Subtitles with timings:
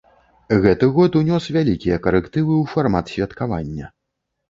[0.63, 3.97] Гэты год унёс вялікія карэктывы ў фармат святкавання.